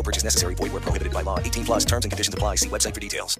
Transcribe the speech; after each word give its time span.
No 0.00 0.02
purchase 0.02 0.24
necessary. 0.24 0.54
Void 0.54 0.72
where 0.72 0.80
prohibited 0.80 1.12
by 1.12 1.20
law. 1.20 1.38
18 1.38 1.64
plus 1.64 1.84
terms 1.84 2.06
and 2.06 2.10
conditions 2.10 2.32
apply. 2.32 2.54
See 2.56 2.70
website 2.70 2.94
for 2.94 3.00
details. 3.00 3.38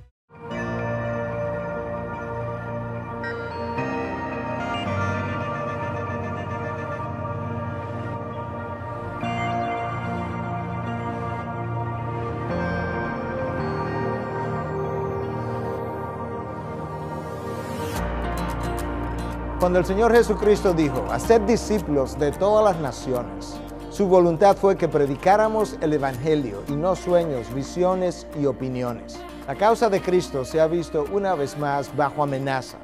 Cuando 19.58 19.78
el 19.78 19.84
Señor 19.84 20.12
Jesucristo 20.12 20.72
dijo, 20.74 21.06
haced 21.11 21.42
discípulos 21.42 22.19
de 22.19 22.33
todas 22.33 22.64
las 22.64 22.83
naciones, 22.83 23.61
su 23.91 24.06
voluntad 24.06 24.56
fue 24.56 24.77
que 24.77 24.86
predicáramos 24.86 25.77
el 25.80 25.92
Evangelio 25.92 26.62
y 26.69 26.72
no 26.72 26.94
sueños, 26.94 27.52
visiones 27.52 28.24
y 28.41 28.46
opiniones. 28.46 29.19
La 29.48 29.56
causa 29.56 29.91
de 29.91 30.00
Cristo 30.00 30.44
se 30.44 30.60
ha 30.60 30.69
visto 30.69 31.06
una 31.12 31.34
vez 31.34 31.58
más 31.58 31.94
bajo 31.96 32.22
amenaza 32.22 32.78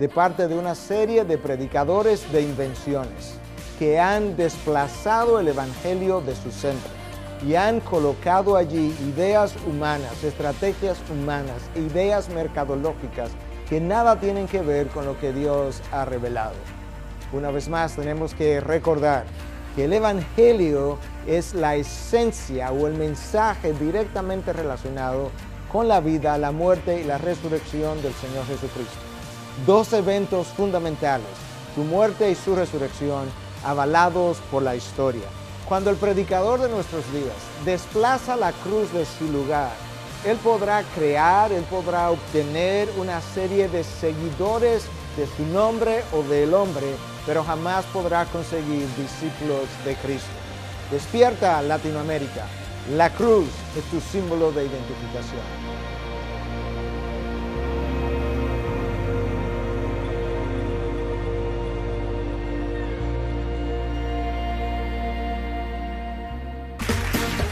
de 0.00 0.08
parte 0.08 0.48
de 0.48 0.58
una 0.58 0.74
serie 0.74 1.24
de 1.24 1.38
predicadores 1.38 2.30
de 2.32 2.42
invenciones 2.42 3.34
que 3.78 4.00
han 4.00 4.36
desplazado 4.36 5.38
el 5.38 5.48
Evangelio 5.48 6.20
de 6.20 6.34
su 6.34 6.50
centro 6.50 6.90
y 7.46 7.54
han 7.54 7.78
colocado 7.78 8.56
allí 8.56 8.92
ideas 9.08 9.54
humanas, 9.68 10.24
estrategias 10.24 10.98
humanas, 11.12 11.62
ideas 11.76 12.28
mercadológicas 12.28 13.30
que 13.68 13.80
nada 13.80 14.18
tienen 14.18 14.48
que 14.48 14.62
ver 14.62 14.88
con 14.88 15.06
lo 15.06 15.18
que 15.20 15.32
Dios 15.32 15.80
ha 15.92 16.04
revelado. 16.04 16.56
Una 17.32 17.52
vez 17.52 17.68
más 17.68 17.94
tenemos 17.94 18.34
que 18.34 18.60
recordar 18.60 19.24
que 19.74 19.84
el 19.84 19.92
Evangelio 19.92 20.98
es 21.26 21.54
la 21.54 21.76
esencia 21.76 22.72
o 22.72 22.86
el 22.86 22.94
mensaje 22.94 23.72
directamente 23.72 24.52
relacionado 24.52 25.30
con 25.70 25.88
la 25.88 26.00
vida, 26.00 26.36
la 26.38 26.52
muerte 26.52 27.00
y 27.00 27.04
la 27.04 27.18
resurrección 27.18 28.02
del 28.02 28.12
Señor 28.14 28.46
Jesucristo. 28.46 28.98
Dos 29.66 29.92
eventos 29.92 30.48
fundamentales, 30.48 31.26
su 31.74 31.82
muerte 31.84 32.30
y 32.30 32.34
su 32.34 32.56
resurrección, 32.56 33.28
avalados 33.64 34.38
por 34.50 34.62
la 34.62 34.74
historia. 34.74 35.28
Cuando 35.68 35.90
el 35.90 35.96
predicador 35.96 36.60
de 36.60 36.68
nuestros 36.68 37.04
días 37.12 37.36
desplaza 37.64 38.36
la 38.36 38.52
cruz 38.52 38.92
de 38.92 39.04
su 39.04 39.30
lugar, 39.30 39.70
él 40.24 40.36
podrá 40.38 40.82
crear, 40.94 41.52
él 41.52 41.64
podrá 41.64 42.10
obtener 42.10 42.88
una 42.98 43.20
serie 43.20 43.68
de 43.68 43.84
seguidores 43.84 44.84
de 45.16 45.26
su 45.26 45.44
nombre 45.52 46.02
o 46.12 46.22
del 46.22 46.54
hombre, 46.54 46.86
pero 47.26 47.42
jamás 47.44 47.84
podrá 47.86 48.24
conseguir 48.26 48.86
discípulos 48.96 49.68
de 49.84 49.94
Cristo. 49.96 50.28
Despierta 50.90 51.62
Latinoamérica. 51.62 52.46
La 52.96 53.10
cruz 53.10 53.48
es 53.76 53.84
tu 53.84 54.00
símbolo 54.00 54.50
de 54.52 54.64
identificación. 54.64 55.99